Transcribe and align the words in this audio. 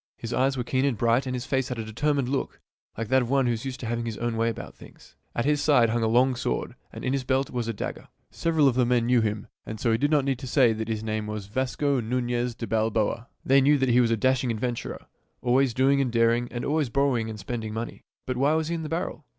His 0.17 0.33
eyes 0.33 0.57
were 0.57 0.63
keen 0.63 0.83
and 0.83 0.97
bright, 0.97 1.27
and 1.27 1.35
his 1.35 1.45
face 1.45 1.67
had 1.69 1.77
a 1.77 1.85
determined 1.85 2.27
look, 2.27 2.59
like 2.97 3.09
that 3.09 3.21
of 3.21 3.29
one 3.29 3.45
who 3.45 3.51
is 3.51 3.65
used 3.65 3.79
to 3.81 3.85
having 3.85 4.05
his 4.07 4.17
own 4.17 4.35
way 4.35 4.49
about 4.49 4.73
things. 4.73 5.15
At 5.35 5.45
his 5.45 5.61
side 5.61 5.89
hung 5.91 6.01
a 6.01 6.07
long 6.07 6.35
sword, 6.35 6.73
and 6.91 7.05
in 7.05 7.13
his 7.13 7.23
belt 7.23 7.51
was 7.51 7.67
a 7.67 7.71
dagger. 7.71 8.07
12 8.07 8.07
THIRTY 8.07 8.07
MORE 8.07 8.11
FAMOUS 8.11 8.37
STORIES 8.39 8.41
Several 8.41 8.67
of 8.67 8.75
the 8.89 8.95
men 8.95 9.05
knew 9.05 9.21
him; 9.21 9.47
and 9.63 9.79
so 9.79 9.91
he 9.91 9.99
did 9.99 10.09
not 10.09 10.25
need 10.25 10.39
to 10.39 10.47
say 10.47 10.73
that 10.73 10.87
his 10.87 11.03
name 11.03 11.27
was 11.27 11.45
Vasco 11.45 12.01
Nuiiez 12.01 12.57
de 12.57 12.65
Balboa. 12.65 13.27
They 13.45 13.61
knew 13.61 13.77
that 13.77 13.89
he 13.89 14.01
was 14.01 14.09
a 14.09 14.17
dashing 14.17 14.49
adventurer, 14.49 15.05
always 15.43 15.71
doing 15.75 16.01
and 16.01 16.11
daring, 16.11 16.47
and 16.51 16.65
always 16.65 16.89
borrowing 16.89 17.29
and 17.29 17.37
spending 17.39 17.71
money. 17.71 18.01
But 18.25 18.37
why 18.37 18.53
was 18.53 18.69
he 18.69 18.73
in 18.73 18.81
the 18.81 18.89
barrel.'' 18.89 19.27